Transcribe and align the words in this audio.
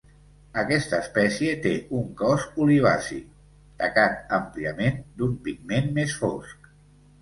Aquesta 0.61 0.99
espècie 1.05 1.51
té 1.65 1.73
un 1.99 2.09
cos 2.23 2.47
olivaci, 2.67 3.21
tacat 3.85 4.35
àmpliament 4.43 5.01
d'un 5.23 5.41
pigment 5.49 5.97
més 6.01 6.23
fosc. 6.27 6.73